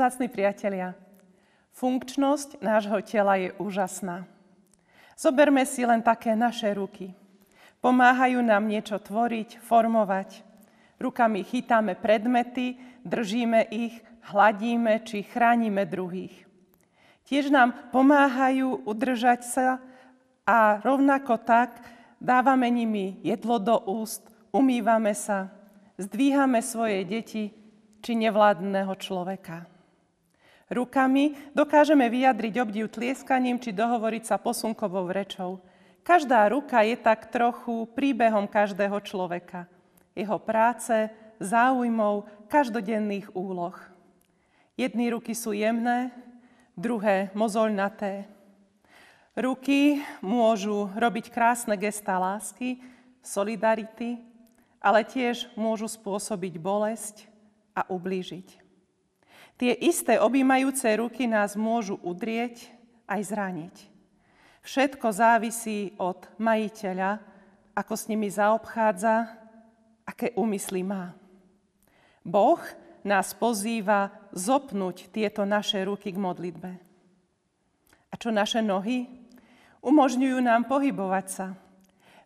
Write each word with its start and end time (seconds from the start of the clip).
Zácni 0.00 0.32
priatelia, 0.32 0.96
funkčnosť 1.76 2.64
nášho 2.64 3.04
tela 3.04 3.36
je 3.36 3.52
úžasná. 3.60 4.24
Zoberme 5.12 5.60
si 5.68 5.84
len 5.84 6.00
také 6.00 6.32
naše 6.32 6.72
ruky. 6.72 7.12
Pomáhajú 7.84 8.40
nám 8.40 8.64
niečo 8.64 8.96
tvoriť, 8.96 9.60
formovať. 9.60 10.40
Rukami 10.96 11.44
chytáme 11.44 12.00
predmety, 12.00 12.80
držíme 13.04 13.68
ich, 13.68 14.00
hladíme 14.32 15.04
či 15.04 15.20
chránime 15.20 15.84
druhých. 15.84 16.48
Tiež 17.28 17.52
nám 17.52 17.92
pomáhajú 17.92 18.88
udržať 18.88 19.44
sa 19.44 19.84
a 20.48 20.80
rovnako 20.80 21.44
tak 21.44 21.76
dávame 22.16 22.72
nimi 22.72 23.20
jedlo 23.20 23.60
do 23.60 23.76
úst, 23.84 24.24
umývame 24.48 25.12
sa, 25.12 25.52
zdvíhame 26.00 26.64
svoje 26.64 27.04
deti 27.04 27.52
či 28.00 28.16
nevládneho 28.16 28.96
človeka. 28.96 29.68
Rukami 30.70 31.34
dokážeme 31.50 32.06
vyjadriť 32.06 32.54
obdiv 32.62 32.86
tlieskaním 32.94 33.58
či 33.58 33.74
dohovoriť 33.74 34.22
sa 34.22 34.38
posunkovou 34.38 35.10
rečou. 35.10 35.58
Každá 36.06 36.46
ruka 36.46 36.86
je 36.86 36.94
tak 36.94 37.26
trochu 37.26 37.90
príbehom 37.90 38.46
každého 38.46 39.02
človeka. 39.02 39.66
Jeho 40.14 40.38
práce, 40.38 41.10
záujmov, 41.42 42.30
každodenných 42.46 43.34
úloh. 43.34 43.74
Jedny 44.78 45.10
ruky 45.10 45.34
sú 45.34 45.50
jemné, 45.50 46.14
druhé 46.78 47.34
mozoľnaté. 47.34 48.30
Ruky 49.34 50.06
môžu 50.22 50.86
robiť 50.94 51.34
krásne 51.34 51.74
gestá 51.74 52.14
lásky, 52.16 52.78
solidarity, 53.20 54.22
ale 54.78 55.02
tiež 55.02 55.50
môžu 55.58 55.90
spôsobiť 55.90 56.56
bolesť 56.56 57.28
a 57.76 57.84
ublížiť. 57.90 58.69
Tie 59.60 59.76
isté 59.76 60.16
objímajúce 60.16 60.88
ruky 60.96 61.28
nás 61.28 61.52
môžu 61.52 62.00
udrieť 62.00 62.72
aj 63.04 63.20
zraniť. 63.28 63.76
Všetko 64.64 65.12
závisí 65.12 65.92
od 66.00 66.16
majiteľa, 66.40 67.20
ako 67.76 67.92
s 67.92 68.08
nimi 68.08 68.32
zaobchádza, 68.32 69.28
aké 70.08 70.32
úmysly 70.32 70.80
má. 70.80 71.12
Boh 72.24 72.60
nás 73.04 73.36
pozýva 73.36 74.08
zopnúť 74.32 75.12
tieto 75.12 75.44
naše 75.44 75.84
ruky 75.84 76.08
k 76.08 76.16
modlitbe. 76.16 76.70
A 78.08 78.14
čo 78.16 78.32
naše 78.32 78.64
nohy? 78.64 79.12
Umožňujú 79.84 80.40
nám 80.40 80.72
pohybovať 80.72 81.26
sa, 81.28 81.46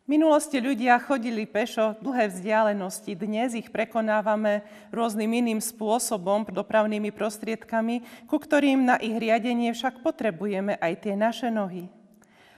minulosti 0.05 0.61
ľudia 0.61 1.01
chodili 1.01 1.49
pešo 1.49 1.97
dlhé 2.05 2.29
vzdialenosti. 2.29 3.17
Dnes 3.17 3.57
ich 3.57 3.73
prekonávame 3.73 4.61
rôznym 4.93 5.33
iným 5.33 5.61
spôsobom, 5.65 6.45
dopravnými 6.45 7.09
prostriedkami, 7.09 8.29
ku 8.29 8.37
ktorým 8.37 8.85
na 8.85 9.01
ich 9.01 9.17
riadenie 9.17 9.73
však 9.73 10.05
potrebujeme 10.05 10.77
aj 10.77 10.93
tie 11.09 11.15
naše 11.17 11.49
nohy. 11.49 11.89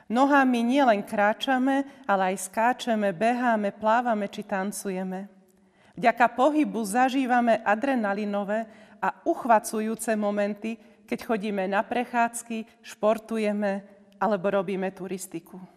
Nohami 0.06 0.62
nielen 0.62 1.02
kráčame, 1.02 1.86
ale 2.06 2.34
aj 2.34 2.50
skáčeme, 2.50 3.10
beháme, 3.10 3.74
plávame 3.74 4.30
či 4.30 4.46
tancujeme. 4.46 5.26
Vďaka 5.98 6.26
pohybu 6.30 6.82
zažívame 6.86 7.58
adrenalinové 7.62 8.70
a 9.02 9.10
uchvacujúce 9.26 10.14
momenty, 10.14 10.78
keď 11.06 11.18
chodíme 11.26 11.66
na 11.66 11.82
prechádzky, 11.82 12.86
športujeme 12.86 13.82
alebo 14.18 14.46
robíme 14.50 14.90
turistiku. 14.94 15.75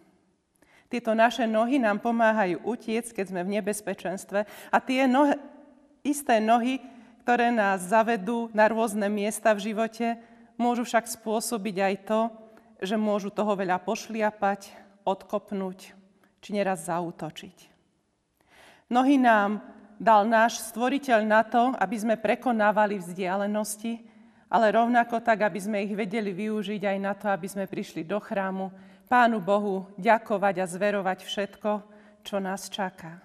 Tieto 0.90 1.14
naše 1.14 1.46
nohy 1.46 1.78
nám 1.78 2.02
pomáhajú 2.02 2.66
utiec, 2.66 3.06
keď 3.14 3.24
sme 3.30 3.40
v 3.46 3.62
nebezpečenstve. 3.62 4.42
A 4.74 4.76
tie 4.82 5.06
nohy, 5.06 5.38
isté 6.02 6.42
nohy, 6.42 6.82
ktoré 7.22 7.54
nás 7.54 7.86
zavedú 7.86 8.50
na 8.50 8.66
rôzne 8.66 9.06
miesta 9.06 9.54
v 9.54 9.70
živote, 9.70 10.18
môžu 10.58 10.82
však 10.82 11.06
spôsobiť 11.06 11.76
aj 11.78 11.94
to, 12.10 12.20
že 12.82 12.98
môžu 12.98 13.30
toho 13.30 13.54
veľa 13.54 13.78
pošliapať, 13.86 14.74
odkopnúť, 15.06 15.78
či 16.42 16.48
neraz 16.50 16.90
zautočiť. 16.90 17.70
Nohy 18.90 19.14
nám 19.14 19.62
dal 19.94 20.26
náš 20.26 20.58
stvoriteľ 20.74 21.20
na 21.22 21.46
to, 21.46 21.70
aby 21.78 21.96
sme 22.02 22.16
prekonávali 22.18 22.98
vzdialenosti, 22.98 24.02
ale 24.50 24.74
rovnako 24.74 25.22
tak, 25.22 25.46
aby 25.46 25.60
sme 25.62 25.78
ich 25.86 25.94
vedeli 25.94 26.34
využiť 26.34 26.82
aj 26.82 26.98
na 26.98 27.14
to, 27.14 27.30
aby 27.30 27.46
sme 27.46 27.70
prišli 27.70 28.02
do 28.02 28.18
chrámu, 28.18 28.74
Pánu 29.10 29.42
Bohu 29.42 29.90
ďakovať 29.98 30.62
a 30.62 30.70
zverovať 30.70 31.26
všetko, 31.26 31.70
čo 32.22 32.38
nás 32.38 32.70
čaká. 32.70 33.18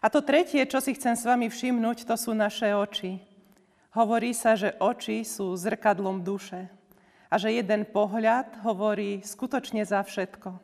A 0.00 0.08
to 0.08 0.24
tretie, 0.24 0.64
čo 0.64 0.80
si 0.80 0.96
chcem 0.96 1.12
s 1.12 1.28
vami 1.28 1.52
všimnúť, 1.52 2.08
to 2.08 2.16
sú 2.16 2.32
naše 2.32 2.72
oči. 2.72 3.20
Hovorí 3.92 4.32
sa, 4.32 4.56
že 4.56 4.72
oči 4.80 5.20
sú 5.20 5.52
zrkadlom 5.52 6.24
duše 6.24 6.72
a 7.28 7.36
že 7.36 7.52
jeden 7.52 7.84
pohľad 7.92 8.64
hovorí 8.64 9.20
skutočne 9.20 9.84
za 9.84 10.00
všetko. 10.00 10.56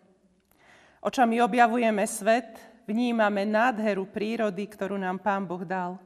Očami 1.04 1.44
objavujeme 1.44 2.09
svet, 2.09 2.56
vnímame 2.88 3.44
nádheru 3.44 4.09
prírody, 4.09 4.65
ktorú 4.65 4.97
nám 4.97 5.20
Pán 5.20 5.44
Boh 5.44 5.60
dal. 5.60 6.00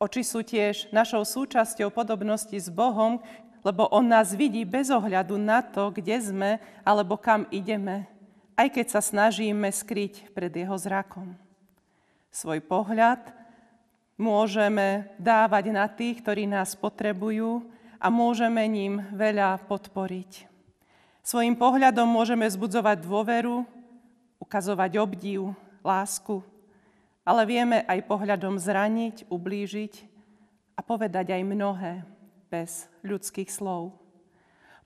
Oči 0.00 0.24
sú 0.24 0.40
tiež 0.40 0.88
našou 0.96 1.28
súčasťou 1.28 1.92
podobnosti 1.92 2.56
s 2.56 2.72
Bohom, 2.72 3.20
lebo 3.60 3.88
On 3.92 4.04
nás 4.04 4.32
vidí 4.32 4.64
bez 4.64 4.88
ohľadu 4.88 5.36
na 5.36 5.60
to, 5.60 5.92
kde 5.92 6.16
sme 6.20 6.50
alebo 6.84 7.20
kam 7.20 7.44
ideme, 7.52 8.08
aj 8.56 8.72
keď 8.72 8.86
sa 8.88 9.00
snažíme 9.04 9.68
skryť 9.68 10.32
pred 10.32 10.52
Jeho 10.52 10.76
zrakom. 10.80 11.36
Svoj 12.32 12.62
pohľad 12.64 13.20
môžeme 14.16 15.10
dávať 15.18 15.64
na 15.72 15.86
tých, 15.88 16.20
ktorí 16.24 16.46
nás 16.46 16.76
potrebujú 16.76 17.64
a 18.00 18.06
môžeme 18.08 18.64
ním 18.68 19.04
veľa 19.12 19.60
podporiť. 19.68 20.48
Svojim 21.20 21.52
pohľadom 21.52 22.08
môžeme 22.08 22.48
zbudzovať 22.48 23.04
dôveru, 23.04 23.64
ukazovať 24.40 24.96
obdiv, 24.96 25.52
lásku, 25.84 26.40
ale 27.24 27.44
vieme 27.44 27.84
aj 27.84 28.08
pohľadom 28.08 28.56
zraniť, 28.56 29.28
ublížiť 29.28 29.94
a 30.76 30.80
povedať 30.80 31.36
aj 31.36 31.42
mnohé 31.44 32.19
bez 32.50 32.90
ľudských 33.06 33.46
slov. 33.46 33.94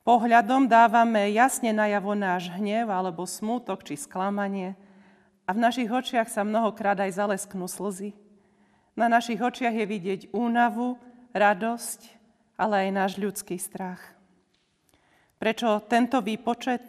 Pohľadom 0.05 0.69
dávame 0.69 1.33
jasne 1.33 1.73
najavo 1.73 2.13
náš 2.13 2.53
hnev 2.53 2.93
alebo 2.93 3.25
smútok 3.25 3.81
či 3.89 3.97
sklamanie 3.97 4.77
a 5.49 5.57
v 5.57 5.63
našich 5.65 5.89
očiach 5.89 6.29
sa 6.29 6.45
mnohokrát 6.45 7.01
aj 7.01 7.17
zalesknú 7.17 7.65
slzy. 7.65 8.13
Na 8.93 9.09
našich 9.09 9.41
očiach 9.41 9.73
je 9.73 9.87
vidieť 9.89 10.21
únavu, 10.37 11.01
radosť, 11.33 12.01
ale 12.55 12.87
aj 12.87 12.91
náš 12.93 13.13
ľudský 13.19 13.59
strach. 13.59 13.99
Prečo 15.41 15.83
tento 15.89 16.23
výpočet? 16.23 16.85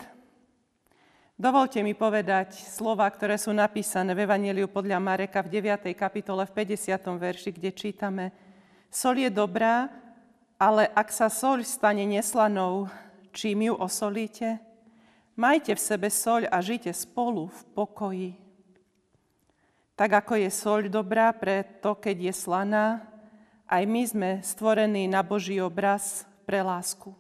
Dovolte 1.36 1.84
mi 1.84 1.92
povedať 1.92 2.56
slova, 2.56 3.08
ktoré 3.12 3.36
sú 3.36 3.52
napísané 3.52 4.16
v 4.16 4.24
Evangeliu 4.24 4.72
podľa 4.72 5.04
Mareka 5.04 5.44
v 5.44 5.60
9. 5.60 5.92
kapitole 5.98 6.48
v 6.48 6.64
50. 6.64 6.96
verši, 7.20 7.50
kde 7.52 7.72
čítame 7.76 8.26
Sol 8.88 9.20
je 9.20 9.28
dobrá, 9.28 9.92
ale 10.56 10.88
ak 10.96 11.12
sa 11.12 11.28
soľ 11.28 11.68
stane 11.68 12.08
neslanou, 12.08 12.88
čím 13.36 13.68
ju 13.72 13.74
osolíte? 13.76 14.60
Majte 15.36 15.76
v 15.76 15.82
sebe 15.84 16.08
soľ 16.08 16.48
a 16.48 16.64
žite 16.64 16.96
spolu 16.96 17.52
v 17.52 17.60
pokoji. 17.76 18.32
Tak 20.00 20.24
ako 20.24 20.34
je 20.40 20.50
soľ 20.52 20.82
dobrá 20.88 21.32
pre 21.36 21.64
to, 21.84 21.96
keď 21.96 22.32
je 22.32 22.34
slaná, 22.36 23.04
aj 23.68 23.84
my 23.84 24.02
sme 24.08 24.32
stvorení 24.44 25.12
na 25.12 25.24
Boží 25.24 25.60
obraz 25.60 26.24
pre 26.48 26.64
lásku. 26.64 27.12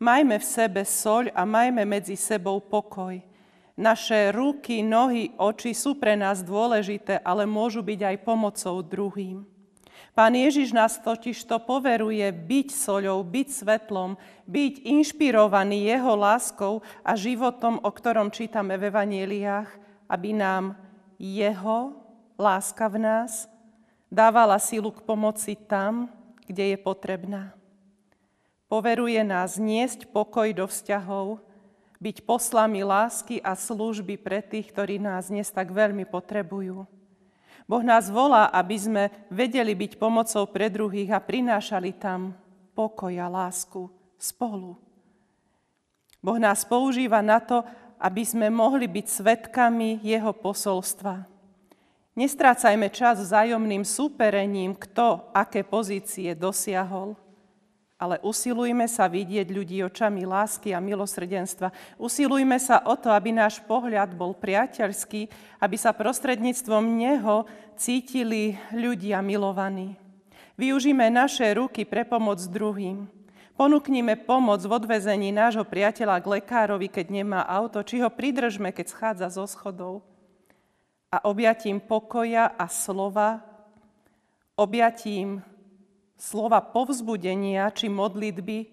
Majme 0.00 0.40
v 0.40 0.46
sebe 0.46 0.82
soľ 0.84 1.32
a 1.36 1.44
majme 1.44 1.84
medzi 1.84 2.16
sebou 2.16 2.60
pokoj. 2.60 3.20
Naše 3.74 4.30
ruky, 4.30 4.86
nohy, 4.86 5.34
oči 5.34 5.74
sú 5.74 5.98
pre 5.98 6.14
nás 6.14 6.40
dôležité, 6.46 7.18
ale 7.26 7.42
môžu 7.42 7.82
byť 7.82 8.00
aj 8.06 8.16
pomocou 8.22 8.80
druhým. 8.80 9.53
Pán 10.14 10.38
Ježiš 10.38 10.70
nás 10.70 10.94
totiž 11.02 11.42
to 11.42 11.58
poveruje 11.58 12.22
byť 12.30 12.68
soľou, 12.70 13.26
byť 13.26 13.48
svetlom, 13.50 14.14
byť 14.46 14.86
inšpirovaný 14.86 15.90
jeho 15.90 16.14
láskou 16.14 16.86
a 17.02 17.18
životom, 17.18 17.82
o 17.82 17.90
ktorom 17.90 18.30
čítame 18.30 18.78
v 18.78 18.94
Evanieliách, 18.94 19.70
aby 20.06 20.30
nám 20.30 20.78
jeho 21.18 21.98
láska 22.38 22.86
v 22.86 23.02
nás 23.02 23.50
dávala 24.06 24.62
silu 24.62 24.94
k 24.94 25.02
pomoci 25.02 25.58
tam, 25.58 26.06
kde 26.46 26.74
je 26.74 26.78
potrebná. 26.78 27.50
Poveruje 28.70 29.18
nás 29.26 29.58
niesť 29.58 30.06
pokoj 30.14 30.46
do 30.54 30.70
vzťahov, 30.70 31.42
byť 31.98 32.22
poslami 32.22 32.86
lásky 32.86 33.42
a 33.42 33.58
služby 33.58 34.14
pre 34.14 34.38
tých, 34.38 34.70
ktorí 34.70 35.02
nás 35.02 35.26
dnes 35.26 35.50
tak 35.50 35.74
veľmi 35.74 36.06
potrebujú. 36.06 36.86
Boh 37.64 37.80
nás 37.80 38.12
volá, 38.12 38.52
aby 38.52 38.76
sme 38.76 39.02
vedeli 39.32 39.72
byť 39.72 39.96
pomocou 39.96 40.44
pre 40.52 40.68
druhých 40.68 41.16
a 41.16 41.20
prinášali 41.20 41.96
tam 41.96 42.36
pokoj 42.76 43.12
a 43.16 43.28
lásku 43.30 43.88
spolu. 44.20 44.76
Boh 46.20 46.38
nás 46.40 46.64
používa 46.64 47.24
na 47.24 47.40
to, 47.40 47.64
aby 48.00 48.20
sme 48.24 48.52
mohli 48.52 48.84
byť 48.84 49.06
svetkami 49.08 50.04
Jeho 50.04 50.32
posolstva. 50.36 51.24
Nestrácajme 52.14 52.92
čas 52.94 53.18
vzájomným 53.18 53.82
súperením, 53.82 54.76
kto 54.76 55.32
aké 55.34 55.66
pozície 55.66 56.36
dosiahol, 56.36 57.18
Ale 57.94 58.18
usilujme 58.26 58.90
sa 58.90 59.06
vidieť 59.06 59.46
ľudí 59.54 59.78
očami 59.86 60.26
lásky 60.26 60.74
a 60.74 60.82
milosrdenstva. 60.82 61.70
Usilujme 61.94 62.58
sa 62.58 62.82
o 62.82 62.98
to, 62.98 63.14
aby 63.14 63.30
náš 63.30 63.62
pohľad 63.62 64.18
bol 64.18 64.34
priateľský, 64.34 65.30
aby 65.62 65.76
sa 65.78 65.94
prostredníctvom 65.94 66.82
Neho 66.82 67.46
cítili 67.78 68.58
ľudia 68.74 69.22
milovaní. 69.22 69.94
Využíme 70.58 71.06
naše 71.10 71.50
ruky 71.54 71.86
pre 71.86 72.02
pomoc 72.02 72.42
druhým. 72.50 73.06
Ponúknime 73.54 74.18
pomoc 74.18 74.58
v 74.66 74.74
odvezení 74.74 75.30
nášho 75.30 75.62
priateľa 75.62 76.18
k 76.18 76.42
lekárovi, 76.42 76.90
keď 76.90 77.06
nemá 77.14 77.46
auto, 77.46 77.86
či 77.86 78.02
ho 78.02 78.10
pridržme, 78.10 78.74
keď 78.74 78.86
schádza 78.90 79.30
zo 79.30 79.46
schodov. 79.46 80.02
A 81.14 81.22
objatím 81.22 81.78
pokoja 81.78 82.50
a 82.50 82.66
slova, 82.66 83.46
objatím 84.58 85.46
slova 86.18 86.62
povzbudenia 86.62 87.70
či 87.74 87.90
modlitby 87.90 88.70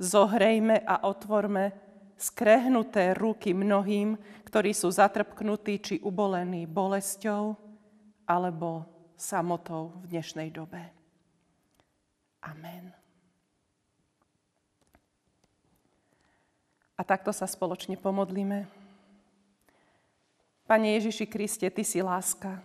zohrejme 0.00 0.82
a 0.82 1.06
otvorme 1.06 1.72
skrehnuté 2.20 3.16
ruky 3.16 3.56
mnohým, 3.56 4.16
ktorí 4.44 4.76
sú 4.76 4.92
zatrpknutí 4.92 5.74
či 5.80 5.94
ubolení 6.04 6.68
bolesťou 6.68 7.56
alebo 8.28 8.84
samotou 9.16 9.96
v 10.04 10.16
dnešnej 10.16 10.48
dobe. 10.52 10.80
Amen. 12.40 12.92
A 16.96 17.02
takto 17.04 17.32
sa 17.32 17.48
spoločne 17.48 17.96
pomodlíme. 17.96 18.68
Pane 20.68 20.88
Ježiši 21.00 21.24
Kriste, 21.24 21.66
Ty 21.72 21.82
si 21.82 22.04
láska. 22.04 22.60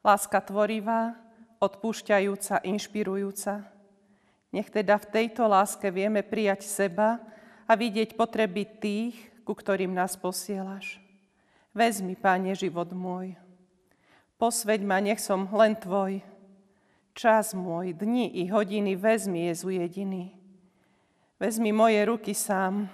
Láska 0.00 0.40
tvorivá, 0.40 1.21
odpúšťajúca, 1.62 2.66
inšpirujúca. 2.66 3.62
Nech 4.50 4.68
teda 4.68 4.98
v 4.98 5.06
tejto 5.14 5.46
láske 5.46 5.86
vieme 5.94 6.26
prijať 6.26 6.66
seba 6.66 7.22
a 7.70 7.72
vidieť 7.78 8.18
potreby 8.18 8.66
tých, 8.66 9.14
ku 9.46 9.54
ktorým 9.54 9.94
nás 9.94 10.18
posielaš. 10.18 10.98
Vezmi, 11.72 12.18
Páne, 12.18 12.52
život 12.52 12.90
môj. 12.92 13.38
Posveď 14.36 14.82
ma, 14.82 14.98
nech 14.98 15.22
som 15.22 15.46
len 15.54 15.78
Tvoj. 15.78 16.20
Čas 17.14 17.54
môj, 17.54 17.94
dni 17.94 18.28
i 18.42 18.50
hodiny 18.50 18.98
vezmi, 18.98 19.46
Jezu 19.48 19.70
jediný. 19.70 20.34
Vezmi 21.38 21.70
moje 21.70 22.02
ruky 22.04 22.34
sám, 22.34 22.90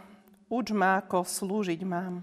uč 0.52 0.70
ma, 0.70 1.00
ako 1.00 1.24
slúžiť 1.24 1.80
mám. 1.82 2.22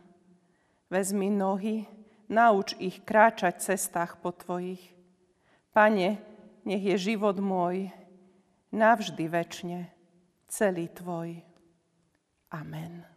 Vezmi 0.87 1.27
nohy, 1.33 1.89
nauč 2.29 2.77
ich 2.77 3.01
kráčať 3.03 3.59
cestách 3.59 4.21
po 4.21 4.31
Tvojich. 4.31 4.81
Pane, 5.75 6.34
nech 6.65 6.81
je 6.81 7.13
život 7.13 7.37
môj 7.37 7.93
navždy 8.73 9.29
väčšine 9.29 9.79
celý 10.49 10.91
Tvoj. 10.91 11.39
Amen. 12.51 13.14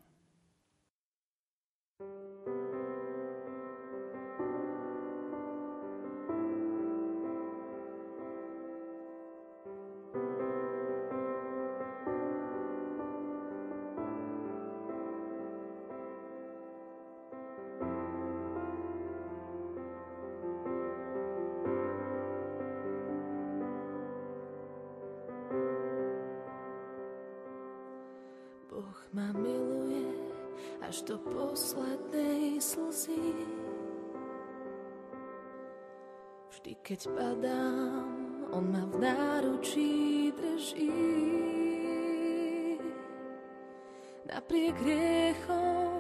Ma 29.19 29.35
miluje 29.35 30.15
až 30.87 31.03
do 31.03 31.19
poslednej 31.19 32.62
slzy. 32.62 33.35
Vždy, 36.55 36.73
keď 36.87 37.00
padám, 37.19 38.06
on 38.55 38.65
ma 38.70 38.87
v 38.87 38.94
náručí 39.03 40.31
drží. 40.38 40.94
Napriek 44.31 44.79
riechom 44.87 45.99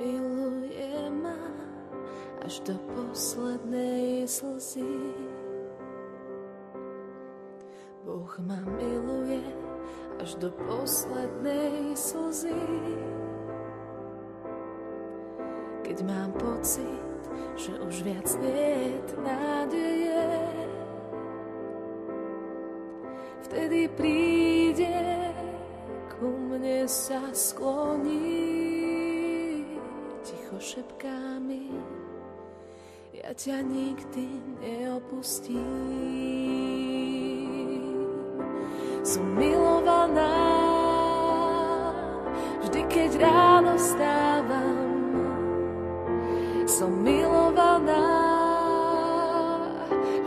miluje 0.00 1.12
ma 1.12 1.44
až 2.40 2.64
do 2.64 2.76
poslednej 2.96 4.24
slzy. 4.24 5.12
Boh 8.00 8.32
ma 8.48 8.56
miluje 8.64 9.09
až 10.30 10.38
do 10.38 10.50
poslednej 10.62 11.90
slzy. 11.98 12.54
Keď 15.82 16.06
mám 16.06 16.30
pocit, 16.38 17.18
že 17.58 17.74
už 17.82 18.06
viac 18.06 18.30
nie 18.38 18.94
nádeje, 19.26 20.22
vtedy 23.42 23.90
príde 23.98 25.02
ku 26.14 26.30
mne 26.30 26.86
sa 26.86 27.34
skloní, 27.34 28.46
ticho 30.22 30.62
šepká 30.62 31.42
mi, 31.42 31.74
ja 33.18 33.34
ťa 33.34 33.66
nikdy 33.66 34.30
neopustím 34.62 36.30
som 39.00 39.24
milovaná. 39.36 40.36
Vždy, 42.60 42.80
keď 42.86 43.10
ráno 43.16 43.74
stávam, 43.80 44.78
som 46.68 46.92
milovaná. 47.00 48.06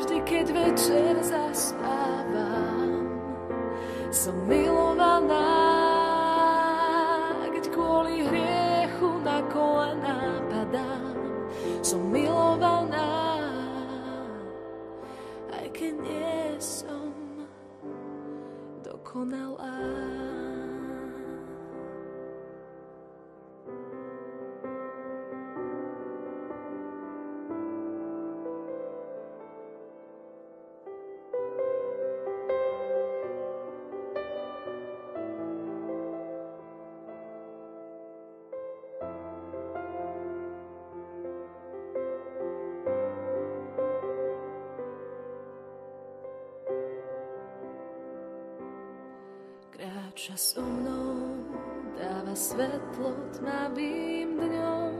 Vždy, 0.02 0.18
keď 0.26 0.46
večer 0.52 1.14
zaspávam, 1.22 3.08
som 4.10 4.36
milovaná. 4.50 4.73
Kráča 50.24 50.40
so 50.40 50.64
mnou, 50.64 51.36
dáva 52.00 52.32
svetlo 52.32 53.12
tmavým 53.36 54.40
dňom. 54.40 54.96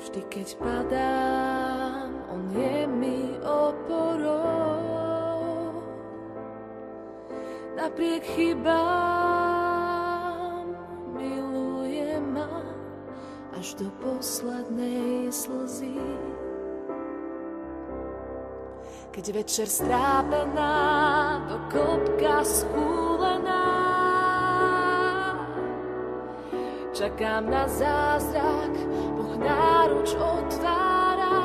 Vždy, 0.00 0.20
keď 0.32 0.48
padám, 0.56 2.24
on 2.32 2.48
je 2.56 2.88
mi 2.88 3.36
oporou. 3.44 4.80
Napriek 7.76 8.24
chybám 8.32 8.72
miluje 11.20 12.16
ma 12.32 12.64
až 13.60 13.76
do 13.76 13.92
poslednej 14.00 15.28
slzy 15.28 16.00
keď 19.14 19.30
večer 19.30 19.70
strápená 19.70 20.74
do 21.46 21.56
klopka 21.70 22.13
schúlená. 22.44 23.64
Čakám 26.92 27.50
na 27.50 27.68
zázrak, 27.68 28.72
Boh 29.16 29.36
náruč 29.36 30.14
otvára. 30.14 31.42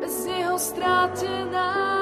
Bez 0.00 0.26
neho 0.26 0.58
strátená, 0.58 1.95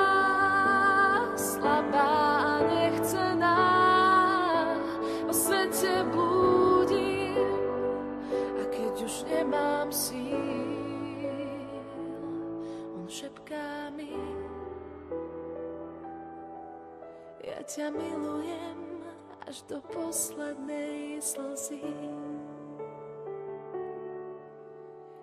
ťa 17.64 17.88
milujem 17.96 19.00
až 19.48 19.64
do 19.64 19.80
poslednej 19.88 21.16
slzy. 21.16 21.80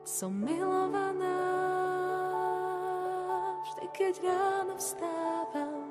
Som 0.02 0.42
milovaná 0.42 1.42
vždy, 3.62 3.86
keď 3.94 4.14
ráno 4.26 4.74
vstávam. 4.74 5.86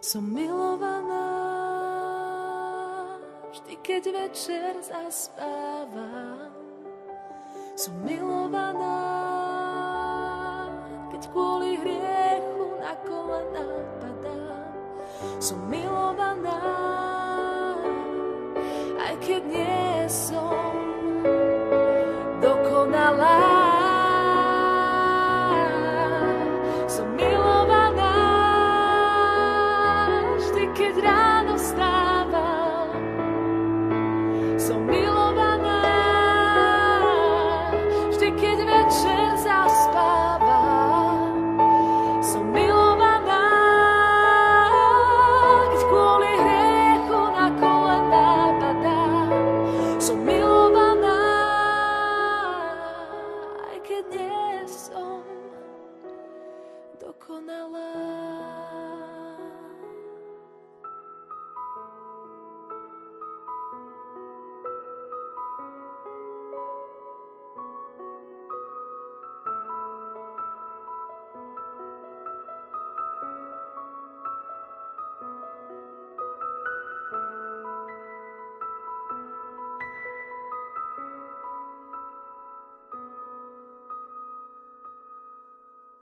Som 0.00 0.32
milovaná 0.32 1.28
vždy, 3.52 3.74
keď 3.84 4.02
večer 4.16 4.80
zaspávam. 4.80 6.56
Som 7.76 8.00
milovaná, 8.00 8.96
keď 11.12 11.22
kvôli 11.28 11.76
hriechu 11.76 12.80
na 12.80 12.96
padám. 12.96 14.03
Som 15.38 15.60
milovaná, 15.68 16.60
aj 18.96 19.14
keď 19.22 19.42
nie 19.44 20.08
som 20.08 20.73